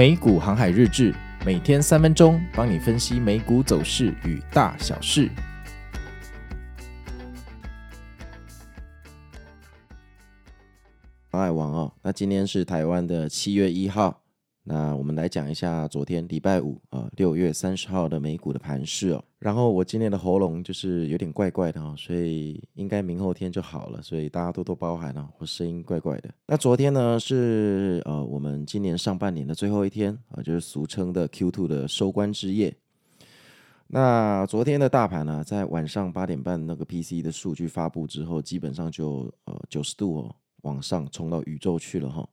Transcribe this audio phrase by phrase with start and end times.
[0.00, 5.28] 美股航海日志，每天三分钟，帮你分析美股走势与大小事。
[11.30, 14.22] 航海王哦，那今天是台湾的七月一号。
[14.62, 19.24] 那我们来讲一下昨天礼拜五啊，六月三十号的美股的盘势哦。
[19.38, 26.30] 然后我今天的喉咙就是有点怪怪的哦，所以应该明后天就好了，所以大家多多包涵哦，我声音怪怪的。
[26.46, 32.72] 那昨天呢是呃我们今年上半年的最后一天啊，就是俗称的 Q2 的收官之夜。
[33.86, 42.28] 那昨天的大盘呢，在晚上八点半那个 PC 的数据发布之后，基本上就呃九十度哦往上冲到宇宙去了哈。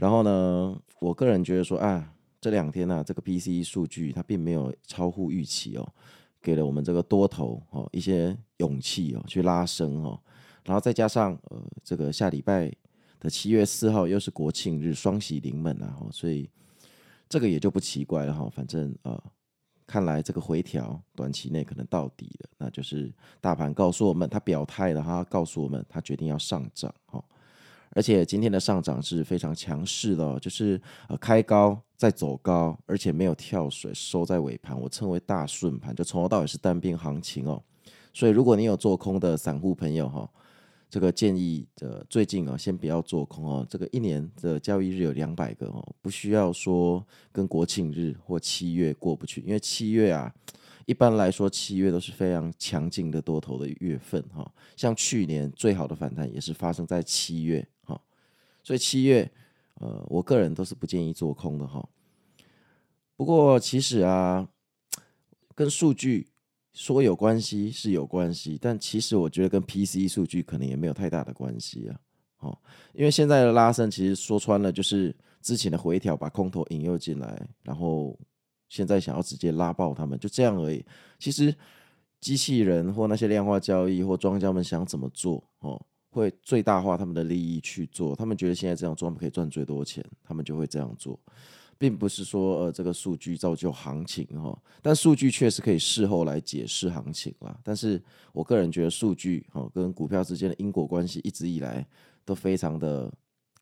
[0.00, 2.10] 然后呢，我个人觉得说，啊，
[2.40, 5.86] 这两天呢、啊，这个 PCE 数据它并没有超乎预期哦，
[6.40, 10.18] 给了我们这个多头哦一些勇气哦，去拉升哦。
[10.64, 12.72] 然后再加上呃，这个下礼拜
[13.18, 16.48] 的七月四号又是国庆日，双喜临门啊，所以
[17.28, 18.48] 这个也就不奇怪了哈。
[18.48, 19.22] 反正呃，
[19.86, 27.22] 看来这个回调短期内可能到底了，那就是大盘告诉我们，它表态了哈，告诉我们它决定要上涨哈。
[27.90, 37.62] 而且今天的上涨是非常强势的哦，就是呃开高再走高，而且没有跳水，收在尾盘，我称为大顺盘，就从头到尾是单边行情哦。
[38.12, 40.30] 所以如果你有做空的散户朋友哈，
[40.88, 43.66] 这个建议的最近啊，先不要做空哦。
[43.68, 50.32] 这个一年的交易日有两百个哦，不需要说跟国庆日或七月过不去，因为七月啊。
[50.86, 54.50] 一般来说，七月都是非常强劲的多头的月份哈。
[54.76, 57.64] 像去年最好的反弹也是发生在七月，
[58.62, 59.30] 所以七月
[59.74, 61.88] 呃，我个人都是不建议做空的哈。
[63.16, 64.48] 不过其实啊，
[65.54, 66.28] 跟数据
[66.72, 72.00] 说有关系是有关系，但其实我觉得跟 PC 数据可能也没有太大的关系啊。
[72.38, 72.58] 哦，
[72.92, 78.18] 因为现在的拉升其实说穿了就是之前的回调把空头引诱进来，然后。
[78.70, 80.86] 现在想要直接拉爆他们，就这样而已。
[81.18, 81.52] 其实
[82.20, 88.14] 机器人或那些量化交易或庄家们想怎么做哦，会最大化他们的利益去做。
[88.14, 91.18] 他们觉得现在这样做他们可以赚最多钱，他们就会这样做，
[91.78, 94.56] 并不是说呃这个数据造就行情哈。
[94.82, 97.58] 但数据确实可以事后来解释行情啦。
[97.64, 101.86] 但是我个人觉得数据哈跟股票之间的因果关系一直以来
[102.24, 103.12] 都非常的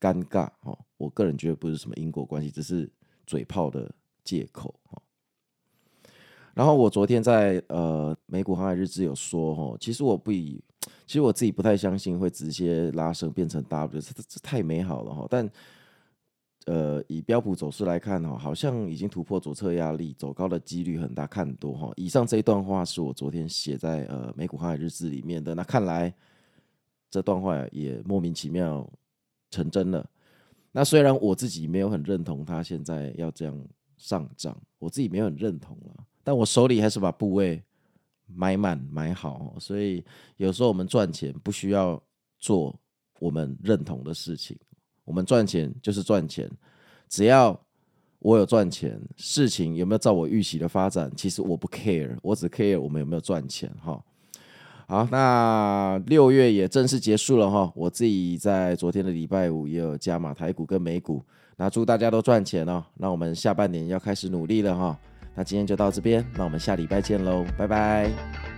[0.00, 0.78] 尴尬哈。
[0.96, 2.90] 我个人觉得不是什么因果关系，只是
[3.26, 3.90] 嘴炮的。
[4.26, 5.00] 借口哈，
[6.52, 10.60] 然后我昨天在呃美股航海日志有说哈，其实我不以，
[11.06, 15.26] 其实我自己不太相信会直接拉升变成 W，这这太美好了哈。
[15.30, 15.48] 但
[16.66, 21.92] 呃以标普走势来看哈，好像已经突破左侧压力，走高的几率很大，看多哈。
[21.96, 26.12] 以上这一段话是我昨天写在呃美股航海日志里面的，那看来
[27.10, 28.86] 这段话也莫名其妙
[29.50, 30.04] 成真了。
[30.72, 33.58] 那虽然我自己没有很认同他现在要这样。
[33.98, 37.64] 上涨，我自己没有很认同了，但我手里还是把部位
[38.26, 40.04] 买满买好，所以
[40.36, 42.02] 有时候我们赚钱不需要
[42.38, 42.78] 做
[43.18, 44.58] 我们认同的事情，
[45.04, 46.50] 我们赚钱就是赚钱，
[47.08, 47.58] 只要
[48.18, 54.02] 我有赚钱，事情有没有照我预期的发展，其实我不 care，我只 care 我们有没有赚钱哈。
[54.88, 61.24] 好，那六月也正式结束了哈，我自己在昨天的礼拜五也有加码台股跟美股。
[61.56, 62.84] 那祝大家都赚钱哦！
[62.98, 64.98] 那我们下半年要开始努力了哈。
[65.36, 68.55] 那今天就到这边，那我们下礼拜见喽，拜拜。